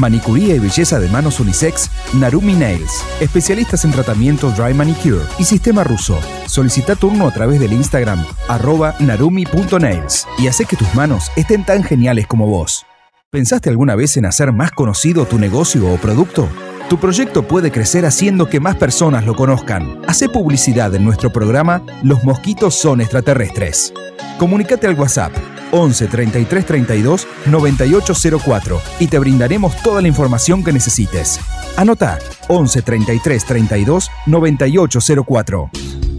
[0.00, 3.04] Manicuría y belleza de manos unisex, Narumi Nails.
[3.20, 6.18] Especialistas en tratamiento Dry Manicure y sistema ruso.
[6.46, 11.84] Solicita turno a través del Instagram arroba narumi.nails y hace que tus manos estén tan
[11.84, 12.86] geniales como vos.
[13.30, 16.48] ¿Pensaste alguna vez en hacer más conocido tu negocio o producto?
[16.88, 20.00] Tu proyecto puede crecer haciendo que más personas lo conozcan.
[20.08, 23.92] Hace publicidad en nuestro programa Los mosquitos son extraterrestres.
[24.38, 25.32] Comunicate al WhatsApp
[25.72, 31.40] 11 33 32 9804 y te brindaremos toda la información que necesites.
[31.76, 36.09] Anota 11 33 32 9804.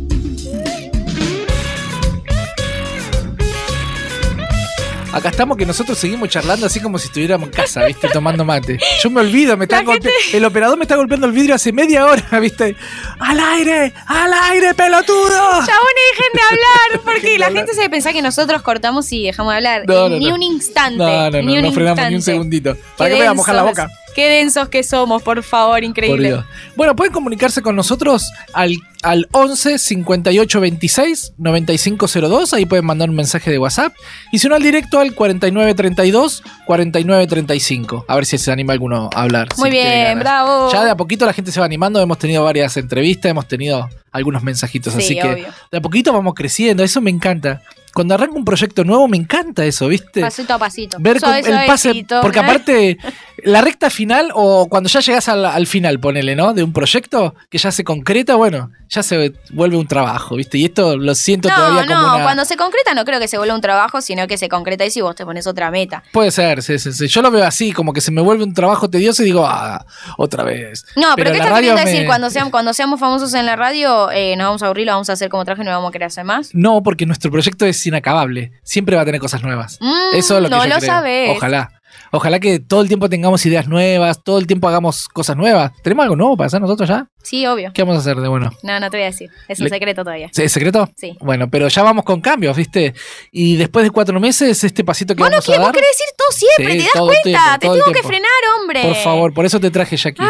[5.14, 8.08] Acá estamos que nosotros seguimos charlando así como si estuviéramos en casa, ¿viste?
[8.10, 8.80] Tomando mate.
[9.04, 12.06] Yo me olvido, me está golpe- el operador me está golpeando el vidrio hace media
[12.06, 12.76] hora, ¿viste?
[13.20, 13.94] ¡Al aire!
[14.08, 15.28] ¡Al aire, pelotudo!
[15.30, 15.68] Chabones,
[16.12, 19.84] dejen de hablar, porque la gente se pensar que nosotros cortamos y dejamos de hablar.
[19.86, 20.36] No, no, ni no.
[20.36, 20.98] un instante.
[20.98, 22.78] No, no, ni no, un no frenamos ni un segundito.
[22.98, 23.90] ¿Para qué me voy a mojar la boca?
[24.16, 26.28] Qué densos que somos, por favor, Por increíble.
[26.30, 26.46] Dios.
[26.76, 32.54] Bueno, pueden comunicarse con nosotros al, al 11 58 26 95 02.
[32.54, 33.94] Ahí pueden mandar un mensaje de WhatsApp.
[34.32, 38.06] Y si no, al directo al 49 32 49 35.
[38.08, 39.50] A ver si se anima alguno a hablar.
[39.58, 40.72] Muy si bien, bravo.
[40.72, 42.02] Ya de a poquito la gente se va animando.
[42.02, 44.94] Hemos tenido varias entrevistas, hemos tenido algunos mensajitos.
[44.94, 46.84] Sí, así que de a poquito vamos creciendo.
[46.84, 47.62] Eso me encanta.
[47.94, 50.22] Cuando arranca un proyecto nuevo, me encanta eso, ¿viste?
[50.22, 50.98] Pasito a pasito.
[51.00, 52.98] Ver con Suave, el pase, porque aparte,
[53.44, 56.54] la recta final o cuando ya llegas al, al final, ponele, ¿no?
[56.54, 60.58] De un proyecto que ya se concreta, bueno, ya se vuelve un trabajo, ¿viste?
[60.58, 62.24] Y esto lo siento No, todavía como no, una...
[62.24, 64.92] cuando se concreta no creo que se vuelva un trabajo, sino que se concreta y
[64.92, 66.04] si vos te pones otra meta.
[66.12, 67.08] Puede ser, sí, sí, sí.
[67.08, 69.86] Yo lo veo así, como que se me vuelve un trabajo tedioso y digo, ah,
[70.18, 70.86] otra vez.
[70.96, 72.06] No, pero, ¿qué la estás radio queriendo me- decir?
[72.08, 75.10] Cuando, seamos, cuando seamos famosos en la radio, eh, nos vamos a aburrir, lo vamos
[75.10, 76.50] a hacer como traje y no vamos a querer hacer más.
[76.54, 78.52] No, porque nuestro proyecto es inacabable.
[78.64, 79.78] Siempre va a tener cosas nuevas.
[79.82, 80.88] Mm, Eso es lo que no yo lo creo.
[80.90, 81.30] sabes.
[81.38, 81.70] Ojalá.
[82.14, 85.72] Ojalá que todo el tiempo tengamos ideas nuevas, todo el tiempo hagamos cosas nuevas.
[85.84, 87.08] ¿Tenemos algo nuevo para hacer nosotros ya?
[87.24, 87.72] Sí, obvio.
[87.74, 88.52] ¿Qué vamos a hacer de bueno?
[88.64, 89.30] No, no te voy a decir.
[89.48, 90.30] Es un Le- secreto todavía.
[90.36, 90.90] ¿Es secreto?
[90.98, 91.16] Sí.
[91.20, 92.94] Bueno, pero ya vamos con cambios, ¿viste?
[93.32, 95.76] Y después de cuatro meses, este pasito que Vos no vamos a querés, vos dar.
[95.76, 97.22] querés decir todo siempre, Sí, ¿te das cuenta?
[97.60, 98.30] tiempo, te tengo que frenar,
[98.60, 98.82] hombre.
[98.84, 100.24] Por favor, por eso te traje Jackie.
[100.24, 100.30] Ay,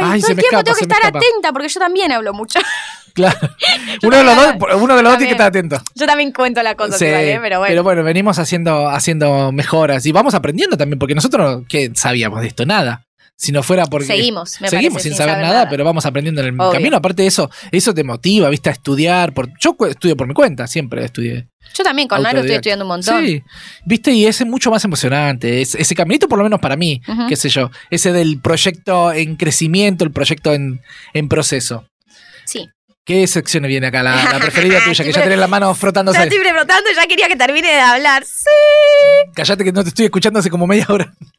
[0.00, 1.18] Ay, todo se el me tiempo escapa, tengo que estar escapa.
[1.18, 2.58] atenta porque yo también hablo mucho.
[3.14, 3.36] Claro.
[4.04, 5.80] uno de los dos, uno de los dos tiene que estar atento.
[5.96, 7.40] yo también cuento la cosa, Sí, ¿vale?
[7.66, 8.04] Pero bueno.
[8.04, 12.64] venimos haciendo, haciendo mejoras y vamos aprendiendo también, porque nosotros, ¿qué sabíamos de esto?
[12.64, 13.02] Nada.
[13.40, 14.08] Si no fuera porque.
[14.08, 16.72] Seguimos, me Seguimos parece, sin, saber, nada, pero vamos aprendiendo en el Obvio.
[16.72, 16.96] camino.
[16.96, 18.68] Aparte de eso, eso te motiva, ¿viste?
[18.68, 19.32] A estudiar.
[19.32, 21.46] Por, yo estudio por mi cuenta, siempre estudié.
[21.72, 23.24] Yo también con Naru estoy estudiando un montón.
[23.24, 23.44] Sí,
[23.84, 25.60] viste, y es mucho más emocionante.
[25.62, 27.70] Es- ese caminito, por lo menos para mí, qué sé yo.
[27.90, 30.80] Ese del proyecto en crecimiento, el proyecto en,
[31.14, 31.84] en proceso.
[33.08, 34.02] ¿Qué sección viene acá?
[34.02, 36.22] La, la preferida tuya, que ya tenés la mano Ya frotándose.
[36.22, 38.22] estoy preguntando, ya quería que termine de hablar.
[38.26, 39.30] Sí.
[39.34, 41.10] Callate que no te estoy escuchando hace como media hora.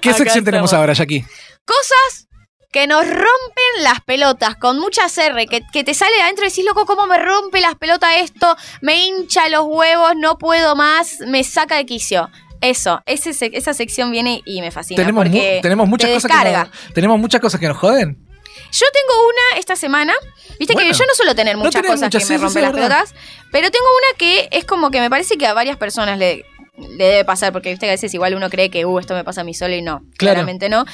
[0.00, 1.24] ¿Qué Acá sección tenemos ahora, Jackie?
[1.64, 2.26] Cosas
[2.72, 6.48] que nos rompen las pelotas con mucha R, que, que te sale de adentro y
[6.48, 8.56] decís, loco, ¿cómo me rompe las pelotas esto?
[8.80, 12.28] Me hincha los huevos, no puedo más, me saca de quicio.
[12.60, 14.96] Eso, ese esa sección viene y me fascina.
[15.02, 18.26] Tenemos, mu- porque tenemos, muchas te cosas que nos, tenemos muchas cosas que nos joden.
[18.72, 20.14] Yo tengo una esta semana.
[20.58, 20.90] Viste Bueno.
[20.90, 23.14] que yo no suelo tener muchas cosas muchas, que sí, me rompen las pelotas.
[23.50, 26.44] Pero tengo una que es como que me parece que a varias personas le,
[26.76, 27.52] le debe pasar.
[27.52, 29.54] Porque viste que a veces igual uno cree que, uh, esto me pasa a mí
[29.54, 30.00] solo y no.
[30.16, 30.34] Claro.
[30.34, 30.84] Claramente no.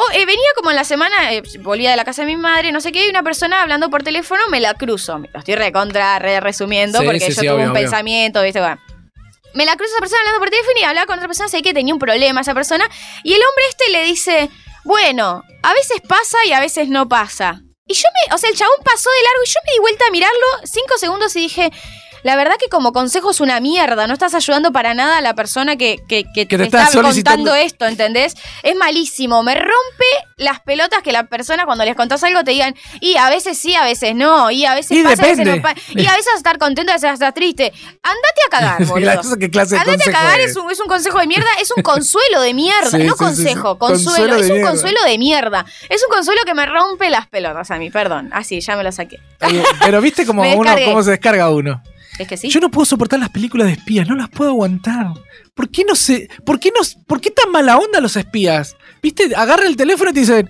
[0.00, 2.70] O eh, venía como en la semana, eh, volvía de la casa de mi madre,
[2.70, 5.18] no sé qué, y una persona hablando por teléfono me la cruzo.
[5.18, 7.80] Lo estoy recontra, re resumiendo, Sí, porque sí, yo tuve obvio, un obvio.
[7.82, 8.60] pensamiento, ¿viste?
[8.60, 8.80] Bueno.
[9.54, 11.74] Me la cruzo esa persona hablando por teléfono y hablaba con otra persona, sé que
[11.74, 12.88] tenía un problema esa persona.
[13.24, 14.50] Y el hombre este le dice,
[14.84, 17.60] bueno, a veces pasa y a veces no pasa.
[17.86, 20.06] Y yo me, o sea, el chabón pasó de largo y yo me di vuelta
[20.06, 21.70] a mirarlo cinco segundos y dije,
[22.22, 25.34] la verdad que como consejo es una mierda, no estás ayudando para nada a la
[25.34, 28.34] persona que, que, que te te está contando esto, ¿entendés?
[28.62, 30.06] Es malísimo, me rompe
[30.36, 33.74] las pelotas que la persona cuando les contás algo te digan, y a veces sí,
[33.74, 35.56] a veces no, y a veces Y pasa, a veces depende.
[35.56, 37.72] no pasa, y a veces estar contento, a veces estar triste.
[38.02, 39.38] Andate a cagar, boludo.
[39.38, 40.50] que clase de Andate a cagar es.
[40.52, 43.08] es un, es un consejo de mierda, es un consuelo de mierda, Sí, no sí,
[43.08, 43.24] sí, sí.
[43.24, 44.70] consejo, consuelo, es un mierda.
[44.70, 45.66] consuelo de mierda.
[45.88, 48.30] Es un consuelo que me rompe las pelotas a mí, perdón.
[48.32, 49.18] Así, ya me lo saqué.
[49.84, 51.82] Pero viste como uno, cómo se descarga uno.
[52.18, 52.48] Es que sí.
[52.48, 55.06] Yo no puedo soportar las películas de espías, no las puedo aguantar.
[55.54, 56.28] ¿Por qué no sé?
[56.44, 56.80] ¿Por qué no?
[57.06, 58.76] ¿Por qué tan mala onda los espías?
[59.02, 59.34] ¿Viste?
[59.36, 60.48] Agarra el teléfono y te dicen,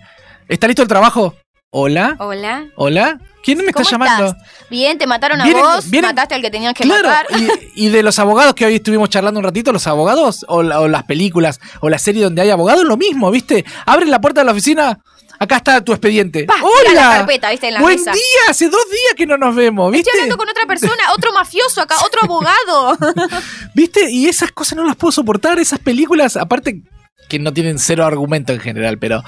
[0.49, 1.35] ¿está listo el trabajo?
[1.71, 2.17] ¿Hola?
[2.19, 2.67] Hola.
[2.77, 3.19] ¿Hola?
[3.45, 4.27] ¿Quién me está ¿Cómo llamando?
[4.29, 4.43] estás?
[4.71, 7.27] Bien, te mataron a Vienen- vos, vienen- mataste al que tenías que Claro, matar.
[7.75, 10.81] y, y de los abogados que hoy estuvimos charlando un ratito, los abogados, o, la-
[10.81, 13.65] o las películas, o la serie donde hay abogados, lo mismo, ¿viste?
[13.87, 14.99] Abren la puerta de la oficina,
[15.39, 16.45] acá está tu expediente.
[16.45, 16.65] Pa, tira
[16.95, 17.17] la ¡Hola!
[17.19, 17.69] carpeta, ¿viste?
[17.69, 18.13] En la Buen mesa.
[18.13, 20.11] día, hace dos días que no nos vemos, ¿viste?
[20.11, 22.97] Estoy hablando con otra persona, otro mafioso acá, otro abogado.
[23.75, 24.11] ¿Viste?
[24.11, 26.83] Y esas cosas no las puedo soportar, esas películas, aparte,
[27.29, 29.23] que no tienen cero argumento en general, pero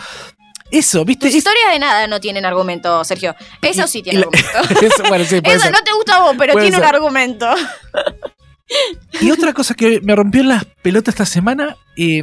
[0.70, 1.26] eso, ¿viste?
[1.26, 3.34] Tus historias de nada no tienen argumento, Sergio.
[3.60, 4.48] Eso sí tiene argumento.
[4.86, 5.72] eso, bueno, sí, puede Eso ser.
[5.72, 7.46] no te gusta a vos, pero Puede tiene un argumento.
[9.20, 12.22] Y otra cosa que me rompió las pelotas esta semana, eh,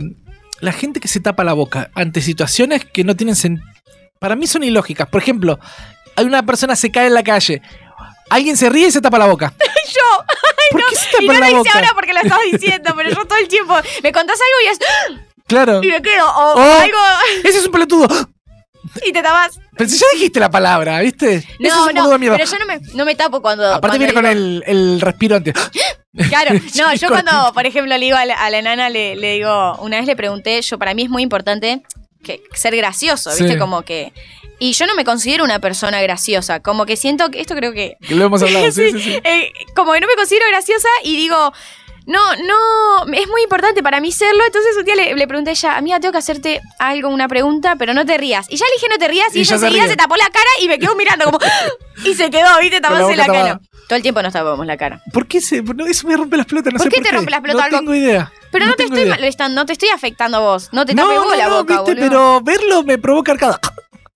[0.61, 3.67] la gente que se tapa la boca ante situaciones que no tienen sentido.
[4.19, 5.07] Para mí son ilógicas.
[5.07, 5.59] Por ejemplo,
[6.15, 7.61] hay una persona se cae en la calle.
[8.29, 9.53] Alguien se ríe y se tapa la boca.
[9.87, 10.25] Yo.
[10.71, 11.71] ¿Por qué se tapa Y no la lo hice boca?
[11.75, 13.73] ahora porque lo estaba diciendo, pero yo todo el tiempo
[14.03, 14.79] me contás algo y es.
[15.47, 15.81] Claro.
[15.81, 16.25] Y me quedo.
[16.27, 16.79] O Oh.
[16.81, 16.97] algo.
[17.45, 18.07] Ese es un pelotudo.
[19.05, 19.59] Y te tapas.
[19.77, 21.35] Pero si ya dijiste la palabra, ¿viste?
[21.35, 22.17] Ese es No, un no.
[22.19, 22.37] mierda.
[22.37, 23.63] Pero yo no me, no me tapo cuando.
[23.65, 25.53] Aparte cuando viene con el, el respiro antes.
[26.29, 29.33] Claro, no, yo cuando, por ejemplo, le digo a la, a la nana, le, le
[29.33, 31.83] digo, una vez le pregunté, yo para mí es muy importante
[32.23, 33.53] que ser gracioso, ¿viste?
[33.53, 33.57] Sí.
[33.59, 34.13] Como que.
[34.59, 37.97] Y yo no me considero una persona graciosa, como que siento que esto creo que.
[38.07, 38.65] Que lo hemos hablado.
[38.71, 39.19] sí, sí, sí.
[39.23, 41.53] eh, como que no me considero graciosa y digo.
[42.09, 44.41] No, no, es muy importante para mí serlo.
[44.45, 47.75] Entonces un día le, le pregunté a ella, amiga, tengo que hacerte algo, una pregunta,
[47.75, 48.45] pero no te rías.
[48.49, 50.27] Y ya le dije, no te rías, y, Y ella se enseguida se tapó la
[50.29, 51.39] cara y me quedó mirando como...
[52.05, 52.77] y se quedó, ¿viste?
[52.77, 53.59] La Tapándose la, cara.
[53.89, 55.01] Todo el tiempo nos tapamos la cara.
[55.11, 55.61] ¿Por qué se.?
[55.61, 56.71] no, eso me rompe las pelotas.
[56.71, 57.15] No ¿Por sé qué por te qué.
[57.17, 57.79] rompe las pelotas No algo?
[57.79, 58.31] tengo idea.
[58.51, 59.15] Pero no, te estoy idea.
[59.15, 60.69] molestando, no te estoy afectando a vos.
[60.71, 63.59] No te no, tapes vos no, la no, boca, viste, pero verlo me provoca arcada.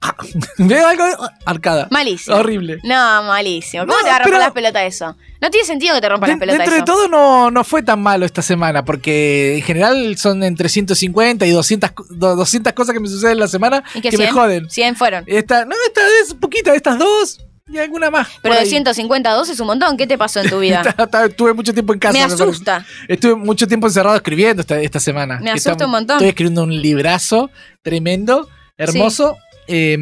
[0.57, 1.03] Veo algo
[1.45, 1.87] arcada.
[1.91, 2.35] Malísimo.
[2.37, 2.79] Horrible.
[2.83, 3.85] No, malísimo.
[3.85, 5.15] ¿Cómo No, te va a romper pero- las pelotas eso?
[5.39, 6.85] No tiene sentido que te rompa De- las pelotas dentro de eso.
[6.85, 11.51] todo no, no fue tan malo esta semana, porque en general son entre 150 y
[11.51, 14.23] 200, co- do- 200 cosas que me suceden en la semana ¿Y que que me
[14.25, 14.35] 100?
[14.35, 14.69] joden.
[14.69, 15.23] 100 fueron.
[15.27, 18.27] Esta, no, esta es poquita, estas dos y alguna más.
[18.41, 18.69] Pero de ahí.
[18.69, 19.97] 150 a 2 es un montón.
[19.97, 20.81] ¿Qué te pasó en tu vida?
[21.25, 22.13] Estuve mucho tiempo en casa.
[22.13, 22.85] Me asusta.
[23.07, 25.39] Estuve mucho tiempo encerrado escribiendo esta, esta semana.
[25.41, 26.17] Me asusta un montón.
[26.17, 27.49] Estoy escribiendo un librazo
[27.81, 28.47] tremendo,
[28.77, 29.37] hermoso.
[29.67, 29.97] eh,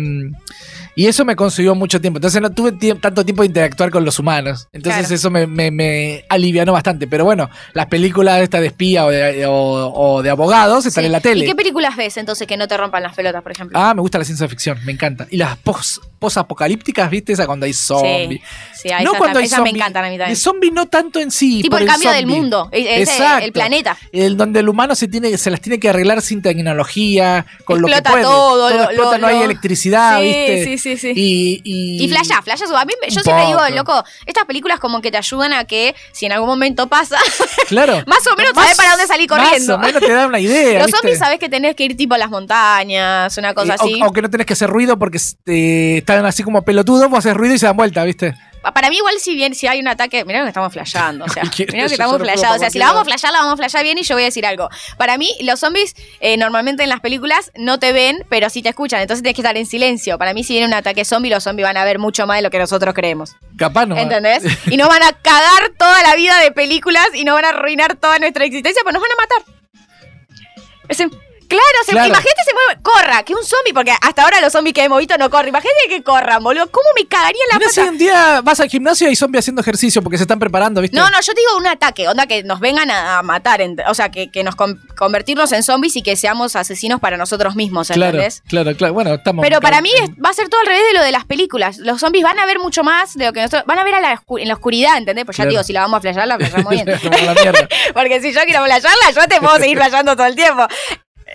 [0.95, 2.17] y eso me consiguió mucho tiempo.
[2.17, 4.67] Entonces no tuve tie- tanto tiempo de interactuar con los humanos.
[4.73, 5.15] Entonces Claro.
[5.15, 7.07] eso me, me, me alivianó bastante.
[7.07, 9.53] Pero bueno, las películas de esta de espía o de, o-
[9.93, 11.05] o de abogados están Sí.
[11.05, 11.45] en la tele.
[11.45, 13.77] ¿Y qué películas ves entonces que no te rompan las pelotas, por ejemplo?
[13.79, 15.27] Ah, me gusta la ciencia ficción, me encanta.
[15.29, 17.33] Y las pos- posapocalípticas, ¿viste?
[17.33, 18.41] Esa cuando hay zombies.
[18.73, 20.35] sí, ahí no cuando hay esas me zombi- encantan a mí también.
[20.35, 21.61] zombie no tanto en sí.
[21.61, 22.35] Tipo por el cambio del zombie.
[22.35, 23.45] mundo, es- el- Exacto.
[23.45, 23.97] el planeta.
[24.11, 27.87] El donde el humano se tiene, se las tiene que arreglar sin tecnología, con lo
[27.87, 28.23] que puede.
[28.23, 30.63] todo, lo- explota, lo- no hay electricidad, Sí, ¿viste?
[30.65, 31.11] sí, sí, sí.
[31.15, 32.65] Y, y, Y flasha, flasha.
[32.75, 36.25] A mí, yo siempre digo, loco, estas películas como que te ayudan a que si
[36.25, 37.17] en algún momento pasa,
[37.67, 38.01] Claro.
[38.07, 39.77] más o menos sabés para dónde salir corriendo.
[39.77, 40.79] Más o menos te da una idea.
[40.79, 40.97] los ¿viste?
[41.01, 43.99] zombies sabés que tenés que ir tipo a las montañas, una cosa Eh, así.
[44.03, 47.35] O, que no tenés que hacer ruido porque este, están así como pelotudos, vos haces
[47.35, 48.33] ruido y se dan vuelta, ¿viste?
[48.73, 51.43] Para mí igual si bien si hay un ataque, mirá que estamos flasheando, o sea,
[51.71, 53.83] mirá que estamos flasheados, o sea, si la vamos a flashear, la vamos a flashear
[53.83, 54.69] bien y yo voy a decir algo.
[54.97, 58.69] Para mí los zombies eh, normalmente en las películas no te ven, pero sí te
[58.69, 60.17] escuchan, entonces tienes que estar en silencio.
[60.17, 62.41] Para mí si viene un ataque zombie, los zombies van a ver mucho más de
[62.43, 63.35] lo que nosotros creemos.
[63.57, 63.97] Capaz no.
[63.97, 64.43] ¿Entendés?
[64.71, 67.95] Y nos van a cagar toda la vida de películas y nos van a arruinar
[67.95, 69.55] toda nuestra existencia, pues nos van a matar.
[70.87, 71.11] Es en-
[71.49, 72.07] Claro, se, Claro.
[72.07, 75.17] imagínate se mueve, corra, que un zombie, porque hasta ahora los zombies que hemos visto
[75.17, 75.49] no corren.
[75.49, 76.69] Imagínate que corran, boludo.
[76.71, 77.91] ¿Cómo me cagaría la Mirá si pata?
[77.91, 80.95] un día vas al gimnasio y hay zombies haciendo ejercicio porque se están preparando, ¿viste?
[80.95, 84.09] No, no, yo te digo un ataque, onda que nos vengan a, matar, o sea,
[84.11, 88.05] que, que nos con- convertirnos en zombies y que seamos asesinos para nosotros mismos, Claro,
[88.05, 88.43] ¿entendés?
[88.47, 88.93] claro, claro.
[88.93, 89.41] Bueno, estamos.
[89.43, 91.77] Pero para mí es- va a ser todo al revés de lo de las películas.
[91.79, 93.63] Los zombies van a ver mucho más de lo que nosotros.
[93.65, 95.25] Van a ver a la oscu- en la oscuridad, ¿entendés?
[95.25, 95.49] Pues ya Claro.
[95.51, 96.85] digo, si la vamos a flashear, la flashamos bien.
[97.93, 100.67] Porque si yo quiero flashearla, yo te puedo seguir flasheando todo el tiempo.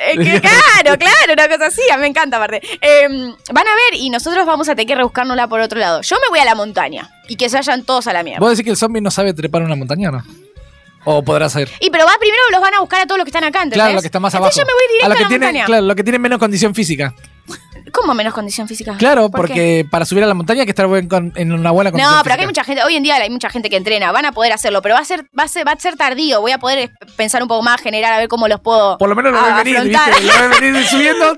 [0.01, 2.61] Eh, que claro, claro, una cosa así, me encanta aparte.
[2.81, 6.03] Eh, van a ver y nosotros vamos a tener que rebuscárnosla por otro lado.
[6.03, 8.41] Yo me voy a la montaña y que se vayan todos a la mierda.
[8.41, 10.25] ¿Vos decís que el zombie no sabe trepar una montaña, no?
[11.05, 11.71] ¿O podrá saber?
[11.81, 13.77] Y pero va primero los van a buscar a todos los que están acá, ¿entendés?
[13.77, 14.53] Claro, lo que está más abajo.
[14.57, 15.67] Yo me voy directo a, los que la tienen, montaña.
[15.67, 17.15] Claro, lo que tienen menos condición física.
[17.93, 18.97] ¿Cómo menos condición física?
[18.99, 19.53] Claro, ¿Por qué?
[19.53, 22.17] porque para subir a la montaña hay que estar buen con- en una buena condición
[22.17, 24.25] No, pero acá hay mucha gente, hoy en día hay mucha gente que entrena, van
[24.25, 26.53] a poder hacerlo, pero va a ser, va a ser, va a ser tardío, voy
[26.53, 28.97] a poder pensar un poco más, generar, a ver cómo los puedo.
[28.99, 29.83] Por lo menos lo a- ven venir.
[29.83, 30.23] ¿viste?
[30.23, 31.35] Lo ven venir subiendo.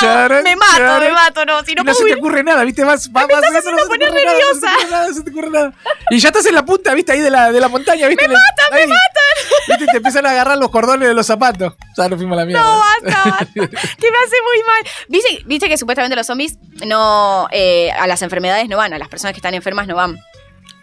[0.00, 2.42] Charan, Me mato, me mato, no, si Y no no puedo se te ir- ocurre
[2.44, 2.84] nada, ¿viste?
[2.84, 4.90] Vas, vas, vas estás no se te haciendo ocurre poner nada, no se te ocurre
[4.90, 5.72] nada, no se te ocurre nada.
[6.10, 7.12] Y ya estás en la punta, ¿viste?
[7.12, 8.26] Ahí de la, de la montaña, ¿viste?
[8.28, 9.33] Me matan, me matan.
[9.68, 9.86] ¿Viste?
[9.86, 11.74] Te empiezan a agarrar los cordones de los zapatos.
[11.96, 12.62] Ya nos fuimos a la mierda.
[12.62, 14.92] No, basta, basta, que me hace muy mal.
[15.08, 19.08] ¿Viste, viste que supuestamente los zombies no eh, a las enfermedades no van, a las
[19.08, 20.18] personas que están enfermas no van.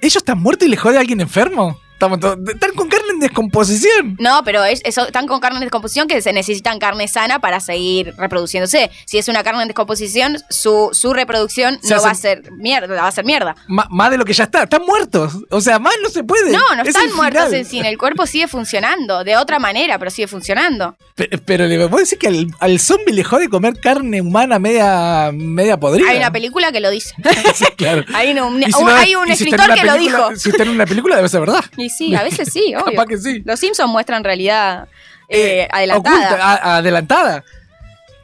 [0.01, 1.79] ¿Ellos están muertos y le jode a alguien enfermo?
[1.93, 4.17] Estamos todos- están con carne en descomposición.
[4.19, 7.59] No, pero es, eso, están con carne en descomposición que se necesitan carne sana para
[7.59, 8.91] seguir reproduciéndose.
[9.05, 13.01] Si es una carne en descomposición, su, su reproducción Se no va a ser mierda,
[13.01, 13.55] va a ser mierda.
[13.67, 14.63] Más de lo que ya está.
[14.63, 15.33] Están muertos.
[15.49, 16.51] O sea, más no se puede.
[16.51, 17.59] No, no Es están muertos final.
[17.59, 20.95] en sí, el cuerpo sigue funcionando, de otra manera, pero sigue funcionando.
[21.15, 25.31] Pe- Pero, le vos decís que al, al zombie le jode comer carne humana media,
[25.33, 26.09] media podrida.
[26.09, 27.15] Hay una película que lo dice.
[27.55, 28.03] Sí, claro.
[28.13, 30.35] Hay un, Y si no- hay un escritor que lo dijo.
[30.35, 31.63] Si está en una película, debe ser verdad.
[31.77, 32.85] Y sí, a veces sí, obvio.
[32.95, 33.43] Capaz que sí.
[33.45, 34.87] Los Simpsons muestran realidad
[35.27, 36.25] eh, adelantada.
[36.27, 37.43] oculta, adelantada.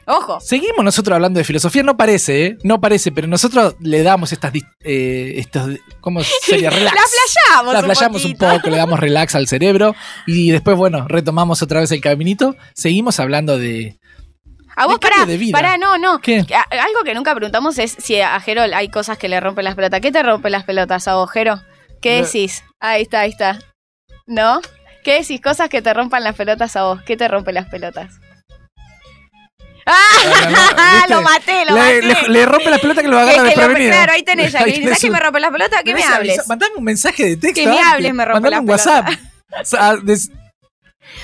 [0.06, 0.40] Ojo.
[0.40, 2.58] Seguimos nosotros hablando de filosofía, no parece, ¿eh?
[2.64, 4.54] No parece, pero nosotros le damos estas.
[4.82, 5.68] eh, estos,
[6.00, 6.70] ¿Cómo sería?
[6.70, 6.94] Relax.
[6.94, 9.94] La flayamos La un flayamos un poco, le damos relax al cerebro
[10.26, 12.56] y después, bueno, retomamos otra vez el caminito.
[12.74, 13.98] Seguimos hablando de.
[14.76, 16.20] A vos, pará, pará, no, no.
[16.20, 16.38] ¿Qué?
[16.38, 20.00] Algo que nunca preguntamos es si a Jero hay cosas que le rompen las pelotas.
[20.00, 21.60] ¿Qué te rompe las pelotas a vos, Jero?
[22.00, 22.64] ¿Qué decís?
[22.80, 23.58] Ahí está, ahí está.
[24.26, 24.60] ¿No?
[25.08, 25.40] ¿Qué decís?
[25.40, 27.00] Cosas que te rompan las pelotas a vos.
[27.02, 28.12] ¿Qué te rompe las pelotas?
[29.86, 29.94] ¡Ah!
[30.92, 31.14] ¿Viste?
[31.14, 32.02] lo maté, lo maté.
[32.02, 33.90] le- le rompe la pelota que lo agarra lo- desprevenido.
[33.90, 35.82] claro, ahí tenés ¿Sabes que me rompe las pelotas?
[35.82, 36.46] Que me hables.
[36.46, 37.58] Mandame un mensaje de texto.
[37.58, 39.08] Que me hables, me rompe Mandame la un WhatsApp.
[40.02, 40.30] Des-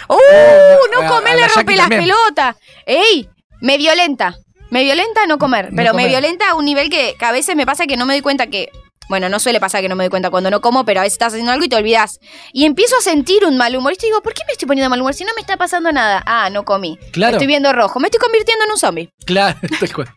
[0.09, 0.15] ¡Uh!
[0.15, 2.57] a- No comer le rompe las pelotas.
[2.87, 3.29] ¡Ey!
[3.61, 4.35] Me violenta.
[4.71, 5.69] Me violenta no comer.
[5.77, 8.23] Pero me violenta a un nivel que a veces me pasa que no me doy
[8.23, 8.71] cuenta que.
[9.09, 11.15] Bueno, no suele pasar que no me doy cuenta cuando no como, pero a veces
[11.15, 12.19] estás haciendo algo y te olvidas.
[12.53, 13.93] Y empiezo a sentir un mal humor.
[13.93, 16.23] Y digo, ¿por qué me estoy poniendo mal humor si no me está pasando nada?
[16.27, 16.99] Ah, no comí.
[17.13, 17.37] Claro.
[17.37, 18.01] Estoy viendo rojo.
[18.01, 19.11] Me estoy convirtiendo en un zombie.
[19.27, 20.09] Claro, tal cual.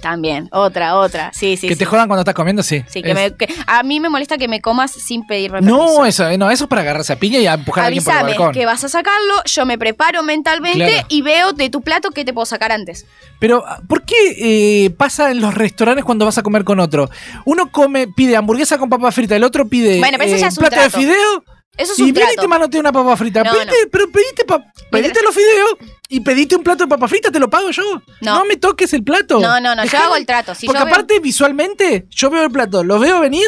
[0.00, 0.48] También.
[0.52, 1.30] Otra, otra.
[1.34, 1.68] Sí, sí.
[1.68, 1.78] que sí.
[1.78, 2.82] te jodan cuando estás comiendo, sí.
[2.88, 5.76] Sí, que Es- me- que- a mí me molesta que me comas sin pedirme permiso.
[5.76, 8.02] No, eso, eh, no, eso es para agarrarse a piña y a empujar a alguien
[8.04, 8.52] por el balcón.
[8.52, 11.06] que vas a sacarlo, yo me preparo mentalmente Claro.
[11.08, 13.06] y veo de tu plato qué te puedo sacar antes.
[13.38, 17.10] Pero, ¿por qué eh, pasa en los restaurantes cuando vas a comer con otro?
[17.44, 20.56] Uno come, pide hamburguesa con papa frita, el otro pide Bueno, pero eh, ya es
[20.56, 20.98] un plato trato.
[20.98, 21.44] de fideo
[21.76, 23.42] Eso es y un viene y te manotea una papa frita.
[23.42, 24.44] No, Pedite- Pero pediste,
[24.90, 25.70] pediste los fideos
[26.08, 27.82] y pediste un plato de papa frita, te lo pago yo.
[28.20, 28.44] No.
[28.44, 29.40] me toques el plato.
[29.40, 30.54] No, no, no, yo hago el trato.
[30.54, 33.46] Si Porque yo veo- aparte, visualmente, yo veo el plato, lo veo venir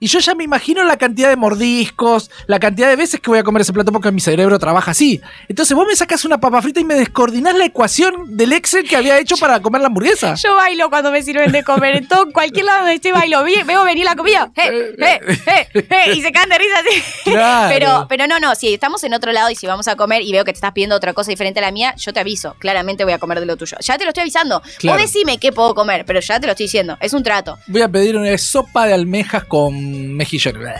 [0.00, 3.38] y yo ya me imagino la cantidad de mordiscos, la cantidad de veces que voy
[3.38, 5.20] a comer ese plato porque mi cerebro trabaja así.
[5.48, 8.96] Entonces vos me sacas una papa frita y me descoordinás la ecuación del Excel que
[8.96, 10.34] había hecho para comer la hamburguesa.
[10.34, 11.96] Yo bailo cuando me sirven de comer.
[11.96, 13.44] En todo, cualquier lado donde esté bailo.
[13.44, 14.50] Veo venir la comida.
[14.56, 16.12] ¡Eh, eh, eh, eh!
[16.14, 17.30] Y se caen de risa así.
[17.30, 17.68] Claro.
[17.72, 18.54] Pero, pero no, no.
[18.54, 20.72] Si estamos en otro lado y si vamos a comer y veo que te estás
[20.72, 22.56] pidiendo otra cosa diferente a la mía, yo te aviso.
[22.58, 23.76] Claramente voy a comer de lo tuyo.
[23.80, 24.62] Ya te lo estoy avisando.
[24.78, 24.98] Claro.
[24.98, 26.96] Vos decime qué puedo comer, pero ya te lo estoy diciendo.
[27.00, 27.58] Es un trato.
[27.66, 29.83] Voy a pedir una sopa de almejas con
[30.16, 30.74] mejillones.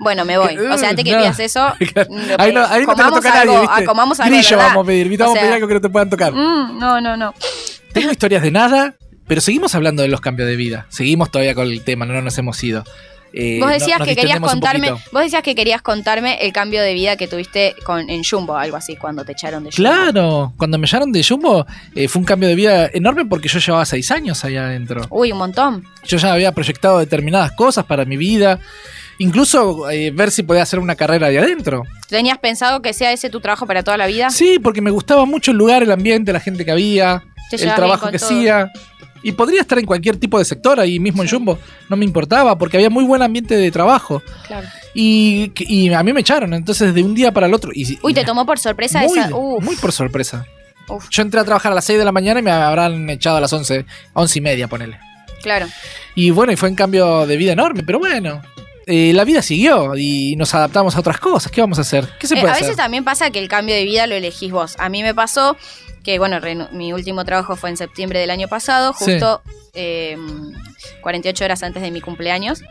[0.00, 0.56] Bueno, me voy.
[0.56, 1.18] O sea, antes que No.
[1.18, 1.74] pidas eso,
[2.08, 3.82] mm, Ahí no, ahí no te lo toca algo, nadie, ¿viste?
[3.82, 6.10] ah, comamos algo Grillo vamos a pedir, Vamos a pedir algo que no te puedan
[6.10, 6.32] tocar.
[6.32, 7.34] mm, no, no, no.
[7.92, 8.94] Tengo historias de nada,
[9.26, 10.86] pero seguimos hablando de los cambios de vida.
[10.88, 12.84] Seguimos todavía con el tema, no nos hemos ido.
[13.32, 17.16] Eh, Vos decías que querías contarme, vos decías que querías contarme el cambio de vida
[17.16, 19.76] que tuviste con, en Jumbo, algo así, cuando te echaron de Jumbo.
[19.90, 23.58] Claro, cuando me echaron de Jumbo eh, fue un cambio de vida enorme porque yo
[23.58, 25.02] llevaba seis años allá adentro.
[25.10, 25.84] Uy, un montón.
[26.04, 28.58] Yo ya había proyectado determinadas cosas para mi vida,
[29.18, 31.82] incluso eh, ver si podía hacer una carrera de adentro.
[32.08, 34.30] ¿Tenías pensado que sea ese tu trabajo para toda la vida?
[34.30, 38.10] Sí, porque me gustaba mucho el lugar, el ambiente, la gente que había, el trabajo
[38.10, 38.26] que todo.
[38.26, 38.72] hacía.
[39.22, 41.58] Y podría estar en cualquier tipo de sector, ahí mismo en Jumbo.
[41.88, 44.22] No me importaba, porque había muy buen ambiente de trabajo.
[44.46, 44.68] Claro.
[44.94, 47.70] Y, y a mí me echaron, entonces de un día para el otro.
[47.74, 49.34] Y, Uy, te tomó por sorpresa muy, esa.
[49.34, 50.46] Uf, muy por sorpresa.
[50.88, 51.06] Uf.
[51.10, 53.40] Yo entré a trabajar a las 6 de la mañana y me habrán echado a
[53.40, 53.84] las 11,
[54.14, 54.98] 11 y media, ponele.
[55.42, 55.66] claro.
[56.14, 58.42] Y bueno, y fue un cambio de vida enorme, pero bueno.
[58.86, 61.52] eh, la vida siguió y nos adaptamos a otras cosas.
[61.52, 62.08] ¿Qué vamos a hacer?
[62.18, 62.64] ¿Qué se Eh, puede a hacer?
[62.64, 64.74] veces también pasa que el cambio de vida lo elegís vos.
[64.78, 65.56] A mí me pasó
[66.08, 66.40] que, bueno,
[66.72, 69.04] mi último trabajo fue en septiembre del año pasado, Sí.
[69.04, 69.42] justo
[69.74, 70.16] eh,
[71.02, 72.62] 48 horas antes de mi cumpleaños.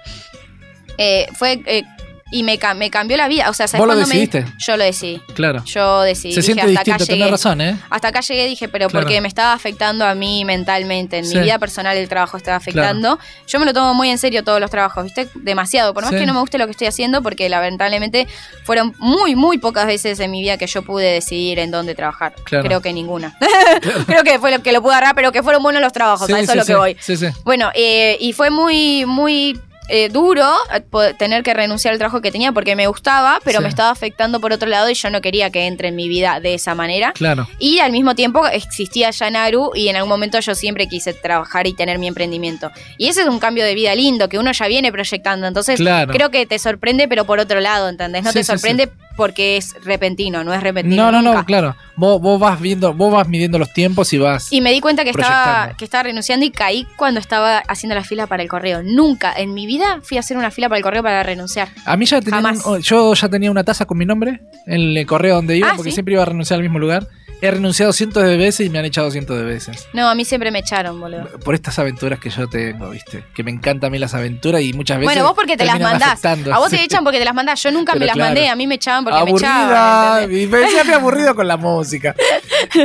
[0.98, 1.62] Eh, fue.
[1.68, 1.84] eh,
[2.32, 3.50] y me, ca- me cambió la vida.
[3.50, 4.46] O sea, ¿sabes ¿Vos lo me- decidiste?
[4.58, 5.22] Yo lo decidí.
[5.36, 5.64] Claro.
[5.66, 6.34] Yo decidí.
[6.34, 7.32] se dije, siente hasta acá distinto, tenés llegué.
[7.32, 7.78] razón, ¿eh?
[7.90, 9.06] Hasta acá llegué, dije, pero Claro.
[9.06, 11.18] porque me estaba afectando a mí mentalmente.
[11.20, 11.36] En Sí.
[11.38, 13.20] mi vida personal el trabajo estaba afectando.
[13.48, 15.30] Yo me lo tomo muy en serio todos los trabajos, ¿viste?
[15.36, 15.94] Demasiado.
[15.94, 16.20] Por más Sí.
[16.20, 18.28] que no me guste lo que estoy haciendo, porque lamentablemente
[18.64, 22.34] fueron muy, muy pocas veces en mi vida que yo pude decidir en dónde trabajar.
[22.44, 22.64] Claro.
[22.66, 23.38] Creo que ninguna.
[24.08, 26.28] Creo que fue lo que lo pude agarrar, pero que fueron buenos los trabajos.
[26.28, 26.98] Sí, a eso es lo que voy.
[27.00, 27.28] Sí, sí.
[27.44, 32.32] Bueno, eh, y fue muy, muy eh, duro eh, tener que renunciar al trabajo que
[32.32, 33.64] tenía porque me gustaba, pero Sí.
[33.64, 36.40] me estaba afectando por otro lado y yo no quería que entre en mi vida
[36.40, 37.14] de esa manera.
[37.14, 37.48] Claro.
[37.60, 41.68] Y al mismo tiempo existía ya Naru y en algún momento yo siempre quise trabajar
[41.68, 42.72] y tener mi emprendimiento.
[42.98, 45.48] Y ese es un cambio de vida lindo que uno ya viene proyectando.
[45.48, 46.12] Entonces Claro.
[46.14, 48.24] creo que te sorprende, pero por otro lado, ¿entendés?
[48.24, 51.12] No Sí, te sí, sorprende porque es repentino, no es repentino.
[51.12, 51.76] No, no, no, claro.
[51.98, 54.54] Vos, vos vas viendo, vos vas midiendo los tiempos y vas.
[54.54, 58.04] Y me di cuenta que estaba, que estaba renunciando y caí cuando estaba haciendo la
[58.06, 58.82] fila para el correo.
[58.84, 61.68] Nunca en mi vida fui a hacer una fila para el correo para renunciar.
[61.86, 62.64] A mí ya tenía Jamás.
[62.82, 65.90] yo ya tenía una taza con mi nombre en el correo donde iba, Ah, porque
[65.92, 65.96] ¿sí?
[65.96, 67.08] siempre iba a renunciar al mismo lugar.
[67.40, 69.88] He renunciado cientos de veces y me han echado cientos de veces.
[69.94, 71.28] No, a mí siempre me echaron, boludo.
[71.44, 73.24] Por estas aventuras que yo tengo, ¿viste?
[73.36, 75.14] Que me encantan a mí las aventuras y muchas veces.
[75.14, 76.14] Bueno, vos porque te las mandás.
[76.14, 76.54] afectando.
[76.54, 77.62] A vos te echan porque te las mandás.
[77.62, 78.30] Yo nunca me las claro.
[78.30, 80.24] mandé, a mí me echaban porque me echaban.
[80.24, 80.48] Aburrida.
[80.50, 82.16] me decía me aburrido con la música.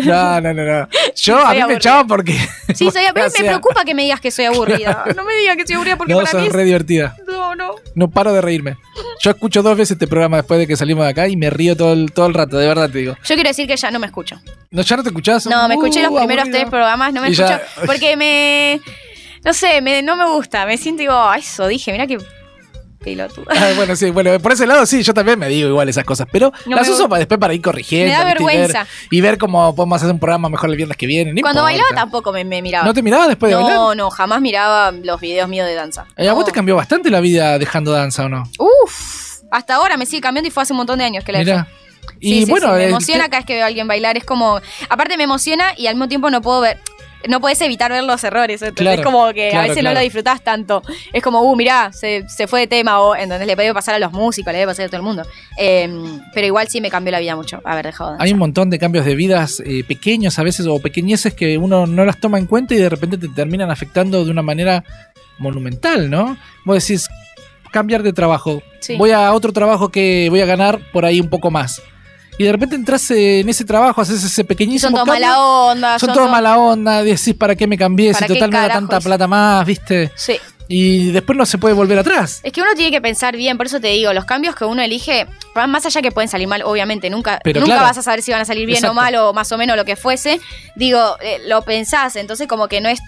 [0.04, 0.88] No, no, no, no.
[1.16, 2.32] Yo a mí me echaban porque.
[2.75, 5.04] Sí, soy, a mí me preocupa que me digas que soy aburrida.
[5.16, 7.16] No me digas que soy aburrida porque No, para mí sos es- re divertida.
[7.54, 7.75] No, no.
[7.94, 8.76] No paro de reírme.
[9.21, 11.76] Yo escucho dos veces este programa después de que salimos de acá y me río
[11.76, 13.14] todo el, todo el rato, de verdad te digo.
[13.25, 14.40] Yo quiero decir que ya no me escucho.
[14.71, 15.47] ¿No, ¿Ya no te escuchás?
[15.47, 16.59] No, me escuché los Uh, primeros aburrido.
[16.61, 17.49] tres programas, no me Y escucho.
[17.49, 18.80] ya- Porque me.
[19.44, 20.64] No sé, me, no me gusta.
[20.66, 22.16] Me siento digo, "Ah, eso dije, mira qué
[23.49, 26.26] Ah, bueno, sí, bueno, por ese lado sí, yo también me digo igual esas cosas,
[26.30, 28.12] pero No las uso para después para ir corrigiendo.
[28.12, 28.42] Me da ¿viste?
[28.42, 28.87] Y ver- vergüenza.
[29.11, 31.30] Y ver, cómo podemos hacer un programa mejor el viernes que viene.
[31.40, 31.62] Cuando importa.
[31.62, 32.85] bailaba tampoco me, me miraba.
[32.87, 33.75] ¿No te mirabas después de bailar?
[33.75, 36.06] no, no, jamás miraba los videos míos de danza.
[36.16, 38.44] Eh, ¿A vos te cambió bastante la vida dejando danza o no?
[38.59, 41.38] Uf, hasta ahora me sigue cambiando y fue hace un montón de años que la
[41.40, 41.52] dejé.
[41.52, 41.68] Mirá.
[42.21, 44.16] Y Sí, sí, bueno, sí, me el emociona cada vez que veo a alguien bailar.
[44.16, 44.61] Es como.
[44.88, 46.78] Aparte, me emociona y al mismo tiempo no puedo ver.
[47.29, 48.64] No puedes evitar ver los errores.
[48.75, 49.95] Claro, es como que a veces claro.
[49.95, 50.83] no lo disfrutás tanto.
[51.12, 53.00] Es como, uh, mirá, se, se fue de tema.
[53.00, 55.23] O entonces le puede pasar a los músicos, le debe pasar a todo el mundo.
[55.59, 55.88] Eh,
[56.35, 58.79] pero igual sí me cambió la vida mucho haber dejado de Hay un montón de
[58.79, 62.47] cambios de vidas eh, pequeños a veces o pequeñeces que uno no las toma en
[62.47, 64.85] cuenta y de repente te terminan afectando de una manera
[65.38, 66.37] monumental, ¿no?
[66.64, 67.09] Vos decís,
[67.71, 68.62] cambiar de trabajo.
[68.81, 68.97] Sí.
[68.97, 71.83] Voy a otro trabajo que voy a ganar por ahí un poco más.
[72.38, 75.98] Y de repente entras en ese trabajo, haces ese Y pequeñísimo son todos mala onda.
[75.98, 78.08] Son todos todos- mala onda, decís, ¿para qué me cambié?
[78.14, 80.10] Si ¿Para qué total me da tanta plata más, ¿viste?
[80.14, 80.38] Sí.
[80.68, 82.40] Y después no se puede volver atrás.
[82.42, 84.80] Es que uno tiene que pensar bien, por eso te digo, los cambios que uno
[84.80, 85.26] elige,
[85.68, 87.88] más allá que pueden salir mal, obviamente, nunca, Pero nunca claro.
[87.88, 88.92] vas a saber si van a salir bien Exacto.
[88.92, 90.40] o mal o más o menos lo que fuese.
[90.74, 93.00] Digo, eh, lo pensás, entonces como que no es,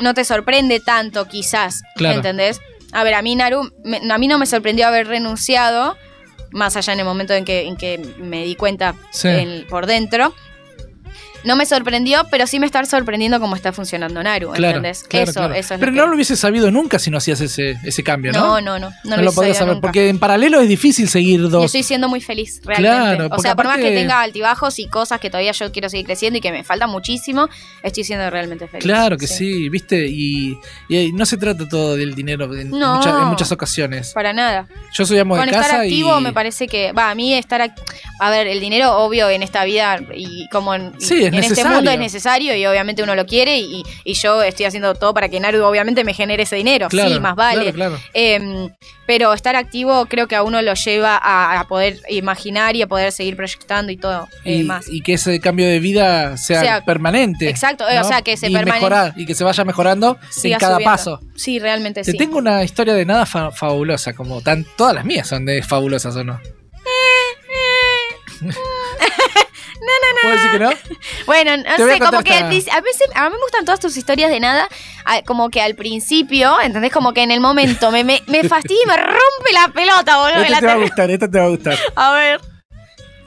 [0.00, 1.82] no te sorprende tanto, quizás.
[1.94, 2.16] Claro.
[2.16, 2.60] ¿Entendés?
[2.90, 5.96] A ver, a mí Naru, me- a mí no me sorprendió haber renunciado,
[6.52, 9.28] más allá en el momento en que, en que me di cuenta Sí.
[9.28, 10.34] en- por dentro.
[11.44, 15.04] No me sorprendió, pero sí me está sorprendiendo cómo está funcionando Naru, Claro, ¿entendés?
[15.04, 15.54] claro, eso, claro.
[15.54, 18.32] eso es Pero no que- lo hubiese sabido nunca si no hacías ese, ese cambio,
[18.32, 18.60] ¿no?
[18.60, 19.88] no, no, no, no, No lo lo podías saber, nunca.
[19.88, 21.64] porque en paralelo es difícil seguir dos.
[21.66, 23.16] estoy siendo muy feliz, realmente.
[23.16, 25.88] Claro, o sea, por más aparte- que tenga altibajos y cosas que todavía yo quiero
[25.88, 27.48] seguir creciendo y que me falta muchísimo,
[27.82, 28.84] estoy siendo realmente feliz.
[28.84, 30.06] Claro que sí, ¿viste?
[30.08, 30.56] Y,
[30.88, 32.96] y no se trata todo del dinero en, No.
[32.96, 34.12] muchas, en muchas ocasiones.
[34.12, 34.66] Para nada.
[34.92, 36.22] Yo soy amo Con de estar casa activo y...
[36.22, 37.74] me parece que, va, a mí estar, ac-
[38.20, 41.90] a ver, el dinero obvio en esta vida y como en, Sí, en este mundo
[41.90, 45.40] es necesario y obviamente uno lo quiere y, y yo estoy haciendo todo para que
[45.40, 46.88] Naru obviamente me genere ese dinero.
[46.88, 47.72] Claro, sí, más vale.
[47.72, 47.98] Claro, claro.
[48.14, 48.70] Em,
[49.06, 52.86] pero estar activo creo que a uno lo lleva a, a poder imaginar y a
[52.86, 54.88] poder seguir proyectando y todo eh, Y, más.
[54.88, 57.48] y que ese cambio de vida sea, Sea- permanente.
[57.48, 60.84] Exacto, o sea, que se y mejorar, y que se vaya mejorando en cada subiendo.
[60.92, 61.20] paso.
[61.36, 62.16] Sí, realmente Te sí.
[62.18, 66.14] tengo una historia de nada fa- fabulosa, como tan, todas las mías son de fabulosas
[66.16, 66.40] o no.
[70.22, 70.70] ¿Puedo decir que no?
[71.26, 72.32] Bueno, no sé, como que
[72.72, 74.68] a veces a mí me gustan todas tus historias de nada,
[75.04, 76.92] a- como que al principio, ¿entendés?
[76.92, 80.40] Como que en el momento me, me, me fastidia y me rompe la pelota, boludo.
[80.42, 81.78] Esta la te va a gustar, esta te va a gustar.
[81.96, 82.40] a ver.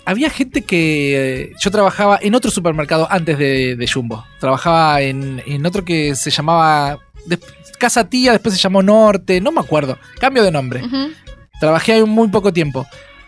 [0.05, 1.41] Había gente que.
[1.41, 4.23] eh, Yo trabajaba en otro supermercado antes de, de Jumbo.
[4.39, 6.99] Trabajaba en, en otro que se llamaba.
[7.25, 7.39] des-
[7.79, 9.97] Casa Tía, después se llamó Norte, no me acuerdo.
[10.19, 10.81] Cambio de nombre.
[11.59, 12.85] Trabajé ahí muy poco tiempo.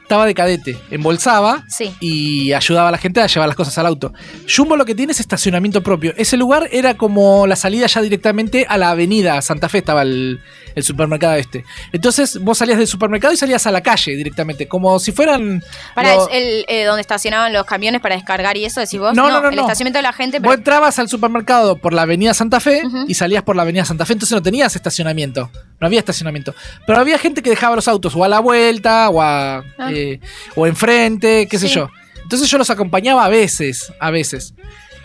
[0.07, 1.93] Estaba de cadete, embolsaba Sí.
[1.99, 4.13] y ayudaba a la gente a llevar las cosas al auto.
[4.49, 6.13] Jumbo lo que tiene es estacionamiento propio.
[6.15, 10.39] Ese lugar era como la salida ya directamente a la avenida Santa Fe, estaba el,
[10.75, 11.65] el supermercado este.
[11.91, 15.61] Entonces vos salías del supermercado y salías a la calle directamente, como si fueran...
[15.93, 19.13] Para lo- el, eh, donde estacionaban los camiones para descargar y eso, decís vos.
[19.13, 19.61] No, no, no, El no.
[19.63, 20.51] estacionamiento de la gente, pero.
[20.51, 24.05] Vos entrabas al supermercado por la avenida Santa Fe y salías por la avenida Santa
[24.05, 25.51] Fe, entonces no tenías estacionamiento.
[25.79, 26.55] No había estacionamiento.
[26.85, 29.91] Pero había gente que dejaba los autos o a la vuelta o, a, Ah.
[29.91, 30.19] eh,
[30.55, 31.89] o enfrente, qué sé yo.
[32.23, 34.53] Entonces yo los acompañaba a veces, a veces.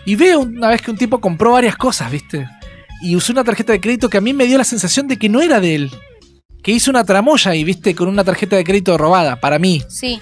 [0.05, 2.47] Y veo una vez que un tipo compró varias cosas, ¿viste?
[3.01, 5.29] Y usó una tarjeta de crédito que a mí me dio la sensación de que
[5.29, 5.91] no era de él.
[6.61, 7.93] Que hizo una tramoya y, ¿viste?
[7.95, 9.81] Con una tarjeta de crédito robada, para mí.
[9.89, 10.21] Sí.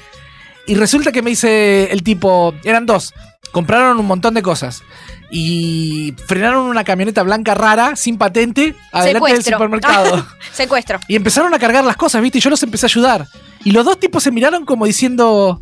[0.68, 3.14] Y resulta que me dice el tipo, eran dos,
[3.52, 4.84] compraron un montón de cosas
[5.32, 10.28] y frenaron una camioneta blanca rara, sin patente, adelante del supermercado.
[10.52, 11.00] Secuestro.
[11.08, 12.40] y empezaron a cargar las cosas, ¿viste?
[12.40, 13.28] Y yo los empecé a ayudar.
[13.64, 15.62] Y los dos tipos se miraron como diciendo,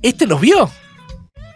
[0.00, 0.70] ¿este los vio?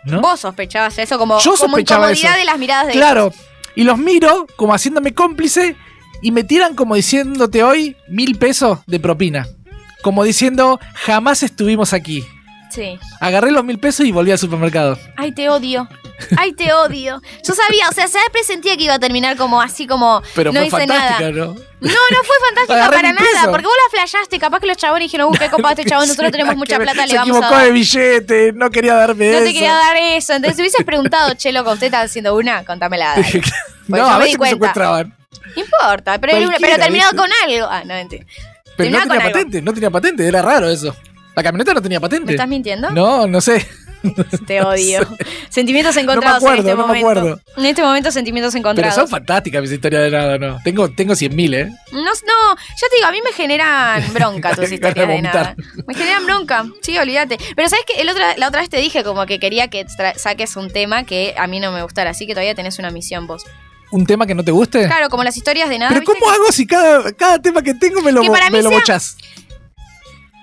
[0.04, 0.20] ¿No?
[0.20, 2.38] Vos sospechabas eso como, Yo como sospechaba incomodidad eso.
[2.38, 3.32] de las miradas de Claro.
[3.74, 5.76] Y los miro como haciéndome cómplice
[6.20, 9.46] y me tiran como diciéndote hoy mil pesos de propina.
[10.02, 12.24] Como diciendo, jamás estuvimos aquí.
[12.70, 12.98] Sí.
[13.20, 14.98] Agarré los mil pesos y volví al supermercado.
[15.16, 15.88] Ay, te odio.
[16.36, 17.20] Ay, te odio.
[17.46, 20.58] Yo sabía, o sea, siempre sentía que iba a terminar como así como Pero no
[20.60, 21.30] fue hice fantástica, nada.
[21.30, 21.46] ¿no?
[21.46, 23.34] No, no fue fantástica Agarré para pesos.
[23.34, 26.08] nada, porque vos la flashaste, capaz que los chabones dijeron, uh, qué copado este chabón,
[26.08, 27.64] nosotros tenemos mucha plata, se le vamos a dar.
[27.64, 29.44] de billete, no quería darme No eso.
[29.46, 30.32] te quería dar eso.
[30.34, 33.14] Entonces, si hubieses preguntado, che, loco, usted está haciendo una, contámela.
[33.16, 33.42] dale.
[33.88, 34.54] No, yo a me di veces me cuenta.
[34.54, 35.16] secuestraban.
[35.56, 36.32] No importa, pero,
[36.76, 37.66] terminado con algo.
[37.70, 38.26] Ah, no, mentira.
[38.76, 40.94] Pero no tenía patente, no tenía patente, era raro eso.
[41.38, 42.26] La camioneta no tenía patente.
[42.26, 42.90] ¿Me estás mintiendo?
[42.90, 43.64] No, no sé.
[44.46, 45.00] Te odio.
[45.50, 47.08] Sentimientos me encontrados acuerdo, en este no me momento.
[47.20, 47.40] acuerdo.
[47.56, 48.94] En este momento, sentimientos Pero encontrados.
[48.96, 50.58] son fantásticas mis historias de nada, ¿no?
[50.64, 51.66] Tengo, tengo 100.000, ¿eh?
[51.92, 55.54] No, no, ya te digo, a mí me generan bronca tus historias de nada.
[55.86, 57.38] Me generan bronca, sí, olvídate.
[57.54, 61.04] Pero sabes que la otra vez te dije como que quería que saques un tema
[61.04, 63.44] que a mí no me gustara, así que todavía tenés una misión vos.
[63.92, 64.86] ¿Un tema que no te guste?
[64.86, 65.92] Claro, como las historias de nada.
[65.92, 66.04] Pero.
[66.04, 68.62] ¿cómo hago si cada, cada tema que tengo me lo, Que bo- para mí me
[68.62, 69.16] lo sea- bochás?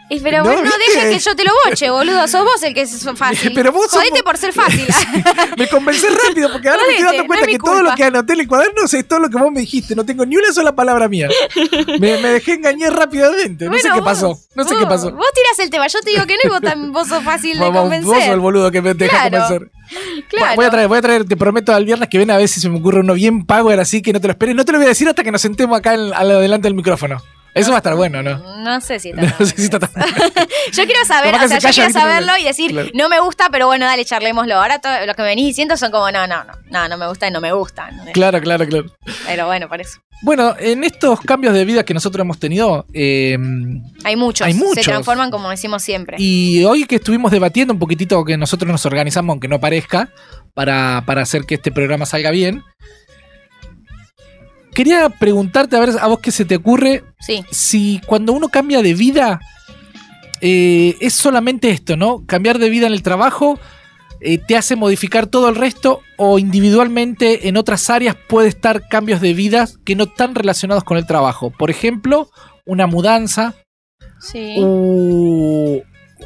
[0.08, 2.28] Pero No, bueno, no dejes que yo te lo boche, boludo.
[2.28, 3.52] Sos vos el que es fácil.
[3.56, 4.86] Pero vos sos Jodete vos- por ser fácil.
[5.58, 7.80] Me convencé rápido porque ahora me estoy Jodete, dando no cuenta es que todo lo
[7.82, 7.96] culpa.
[7.96, 9.96] que anoté en el cuaderno es todo lo que vos me dijiste.
[9.96, 11.28] No tengo ni una sola palabra mía.
[12.00, 13.66] Me, me dejé engañar rápidamente.
[13.66, 14.38] No sé qué pasó.
[14.56, 15.12] No sé vos- qué pasó.
[15.12, 17.58] Vos tirás el tema, yo te digo que no y vos, tam- vos sos fácil
[17.58, 18.06] de convencer.
[18.06, 19.72] Vos sos el boludo que me deja Claro, convencer.
[20.30, 20.56] Claro.
[20.56, 22.60] Voy a traer, voy a traer, te prometo al viernes que viene a ver si
[22.60, 24.56] se me ocurre uno bien power así que no te lo esperes.
[24.56, 27.22] No te lo voy a decir hasta que nos sentemos acá al adelante del micrófono.
[27.56, 28.38] Eso va a estar bueno, ¿no?
[28.64, 29.90] No sé si está No tan sé si está tan
[30.74, 32.90] Yo quiero saber, Capaz que o sea, se yo quiero saberlo y decir, Claro.
[32.94, 34.56] no me gusta, pero bueno, dale, charlémoslo.
[34.56, 37.08] Ahora todo lo que me venís diciendo son como, no, no, no, no, no me
[37.08, 37.90] gusta y no me gusta.
[38.14, 38.86] Claro, claro, claro.
[39.26, 40.00] Pero bueno, por eso.
[40.22, 43.38] Bueno, en estos cambios de vida que nosotros hemos tenido, eh,
[44.04, 44.84] Hay muchos, Hay muchos.
[44.84, 46.18] se transforman como decimos siempre.
[46.20, 50.10] y hoy que estuvimos debatiendo un poquitito que nosotros nos organizamos, aunque no parezca,
[50.54, 52.64] para, para hacer que este programa salga bien,
[54.76, 58.84] quería preguntarte a ver a vos qué se te ocurre Sí, si cuando uno cambia
[58.84, 59.40] de vida
[60.42, 62.26] eh, es solamente esto, ¿no?
[62.28, 63.58] Cambiar de vida en el trabajo
[64.22, 69.22] eh, te hace modificar todo el resto o individualmente en otras áreas puede estar cambios
[69.22, 71.52] de vida que no están relacionados con el trabajo.
[71.52, 72.30] Por ejemplo,
[72.66, 73.56] una mudanza
[74.20, 74.56] sí.
[74.60, 75.82] o,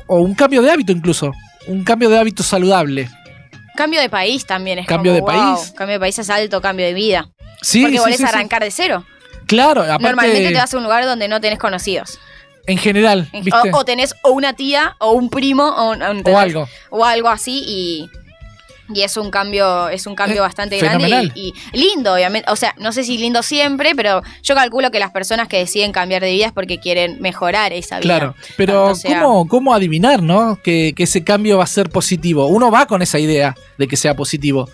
[0.07, 1.31] o un cambio de hábito incluso.
[1.67, 3.09] Un cambio de hábito saludable.
[3.75, 5.71] Cambio de país también es Cambio como, de wow, país.
[5.75, 7.29] Cambio de país es alto cambio de vida.
[7.61, 9.05] Sí, porque sí, volvés sí, a arrancar de cero.
[9.45, 12.19] Claro, aparte, Normalmente te vas a un lugar donde no tenés conocidos.
[12.67, 13.27] en general.
[13.73, 16.67] O, o tenés o una tía o un primo o, un- un- O algo.
[16.91, 18.09] o algo así y,
[18.93, 21.09] y es un cambio es un cambio Eh, bastante fenomenal.
[21.27, 24.91] grande y, y lindo obviamente o sea no sé si lindo siempre pero yo calculo
[24.91, 28.35] que las personas que deciden cambiar de vida es porque quieren mejorar esa vida Claro,
[28.55, 30.59] pero sea- ¿cómo, ¿cómo adivinar, no?
[30.61, 32.45] Que, que ese cambio va a ser positivo.
[32.47, 34.69] Uno va con esa idea de que sea positivo,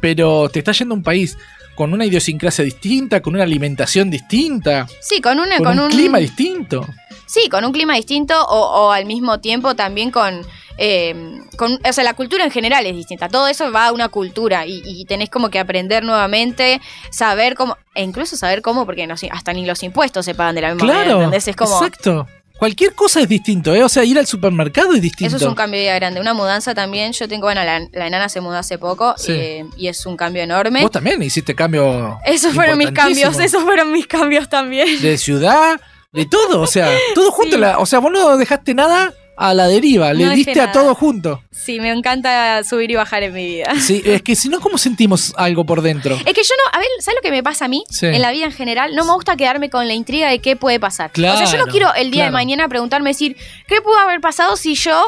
[0.00, 1.36] pero te está yendo a un país
[1.74, 6.18] con una idiosincrasia distinta, con una alimentación distinta, sí con una con, con, un, clima
[6.18, 6.86] distinto.
[7.26, 10.42] sí con un clima distinto o, o al mismo tiempo también con
[10.78, 11.14] eh,
[11.56, 13.28] con, o sea, la cultura en general es distinta.
[13.28, 16.80] Todo eso va a una cultura y, y tenés como que aprender nuevamente,
[17.10, 20.62] saber cómo, e incluso saber cómo, porque no, hasta ni los impuestos se pagan de
[20.62, 21.48] la misma manera, Claro, ¿entendés?
[21.48, 22.26] Es como, exacto.
[22.62, 23.82] Cualquier cosa es distinto, ¿eh?
[23.82, 25.34] O sea, ir al supermercado es distinto.
[25.34, 26.20] Eso es un cambio de vida grande.
[26.20, 27.10] Una mudanza también.
[27.12, 29.32] Yo tengo, bueno, la, la enana se mudó hace poco Sí.
[29.32, 30.80] eh, y es un cambio enorme.
[30.80, 32.20] Vos también hiciste cambio.
[32.24, 35.02] Esos fueron mis cambios, esos fueron mis cambios también.
[35.02, 35.80] De ciudad,
[36.12, 37.56] de todo, o sea, todo junto.
[37.56, 37.60] Sí.
[37.60, 40.94] la- o sea, vos no dejaste nada a la deriva, le No diste a todo
[40.94, 41.42] junto.
[41.50, 43.72] Sí, me encanta subir y bajar en mi vida.
[43.80, 46.14] Sí, es que si no, ¿cómo sentimos algo por dentro?
[46.14, 47.84] Es que yo no, a ver, ¿sabes lo que me pasa a mí?
[47.88, 48.06] Sí.
[48.06, 50.78] En la vida en general, no me gusta quedarme con la intriga de qué puede
[50.78, 51.10] pasar.
[51.12, 52.32] o sea, yo Claro, no quiero el día de claro.
[52.44, 55.02] mañana preguntarme, decir, ¿qué pudo haber pasado si yo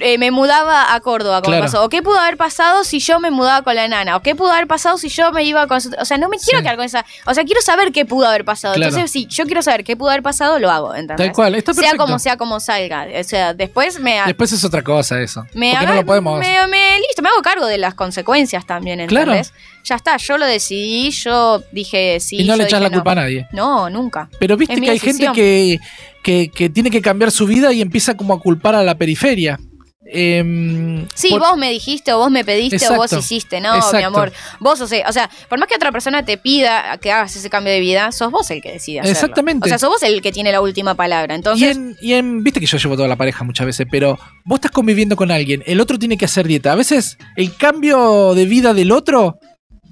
[0.00, 1.64] eh, me mudaba a Córdoba, como Claro.
[1.64, 1.84] pasó?
[1.84, 4.16] ¿O qué pudo haber pasado si yo me mudaba con la enana?
[4.16, 5.78] ¿O qué pudo haber pasado si yo me iba con...
[5.98, 6.62] O sea, no me quiero Sí.
[6.64, 7.04] quedar con esa...
[7.26, 8.74] O sea, quiero saber qué pudo haber pasado.
[8.74, 8.88] Claro.
[8.90, 11.26] Entonces, si yo quiero saber qué pudo haber pasado, lo hago, ¿entendés?
[11.28, 12.04] Tal cual, está Sea perfecto.
[12.04, 13.06] como sea, como salga.
[13.18, 14.20] O sea, después me...
[14.26, 15.46] Después es otra cosa eso.
[15.54, 16.38] Me haga- no lo podemos.
[16.40, 19.32] me- me- listo, me hago cargo de las consecuencias también, Claro.
[19.32, 19.52] ¿entendés?
[19.84, 22.38] Ya está, yo lo decidí, yo dije sí.
[22.40, 22.94] y no yo le echas la no.
[22.94, 23.46] culpa a nadie.
[23.52, 24.28] No, nunca.
[24.40, 25.78] Pero viste Es que hay gente que,
[26.26, 29.60] que, que tiene que cambiar su vida y empieza como a culpar a la periferia.
[30.08, 33.96] Em, Sí, por- vos me dijiste o vos me pediste o vos hiciste, no, Exacto.
[33.98, 34.32] mi amor.
[34.60, 37.48] Vos, o sea, o sea, por más que otra persona te pida que hagas ese
[37.48, 39.12] cambio de vida, sos vos el que decide hacerlo.
[39.12, 39.66] Exactamente.
[39.66, 41.34] O sea, sos vos el que tiene la última palabra.
[41.34, 44.18] Y Entonces, en, y en- viste que yo llevo toda la pareja muchas veces, pero
[44.44, 46.72] vos estás conviviendo con alguien, el otro tiene que hacer dieta.
[46.72, 49.38] A veces el cambio de vida del otro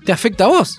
[0.05, 0.79] te afecta a vos.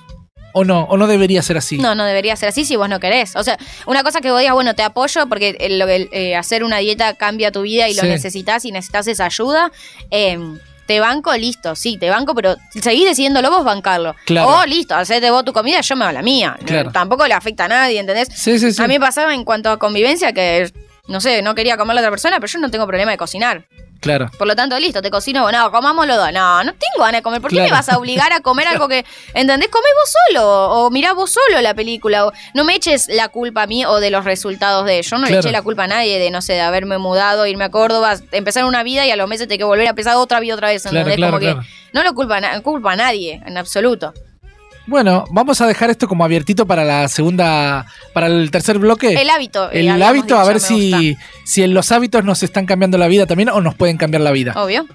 [0.57, 0.83] ¿O no?
[0.85, 1.77] ¿O no debería ser así?
[1.77, 3.35] no, no debería ser así si vos no querés.
[3.35, 6.63] O sea, una cosa que vos digas, bueno, te apoyo porque el- el- eh, hacer
[6.63, 8.07] una dieta cambia tu vida y lo Sí.
[8.07, 9.71] necesitas y necesitas esa ayuda.
[10.11, 10.39] eh,
[10.87, 14.15] te banco, listo, sí, te banco, pero seguís decidiéndolo vos bancarlo.
[14.25, 14.49] Claro.
[14.59, 16.55] O listo, hacete vos tu comida, yo me hago la mía.
[16.63, 16.91] Claro.
[16.91, 18.29] Tampoco le afecta a nadie, ¿entendés?
[18.33, 18.81] Sí, sí, sí.
[18.81, 20.71] A mí me pasaba en cuanto a convivencia que,
[21.07, 23.17] no sé, no quería comer a la otra persona, pero yo no tengo problema de
[23.17, 23.65] cocinar.
[24.05, 24.31] Claro.
[24.37, 26.31] Por lo tanto, listo, te cocino, no, comamos los dos.
[26.31, 27.41] No, no tengo ganas de comer.
[27.41, 27.69] ¿Por qué Claro.
[27.71, 29.67] me vas a obligar a comer algo que, ¿entendés?
[29.69, 32.27] Comé vos solo o mirá vos solo la película.
[32.27, 35.23] O no me eches la culpa a mí o de los resultados de Yo no
[35.23, 35.39] le Claro.
[35.41, 38.63] eché la culpa a nadie de, no sé, de haberme mudado, irme a Córdoba, empezar
[38.65, 40.85] una vida y a los meses te que volver a empezar otra vida otra vez,
[40.85, 41.15] ¿entendés?
[41.15, 44.13] claro, Como que no lo culpa, culpa a nadie, en absoluto.
[44.87, 49.13] Bueno, vamos a dejar esto como abiertito para la segunda, para el tercer bloque.
[49.13, 49.71] El hábito.
[49.71, 53.25] eh, El hábito, a ver si, si en los hábitos nos están cambiando la vida
[53.25, 54.53] también o nos pueden cambiar la vida.
[54.55, 54.85] Obvio.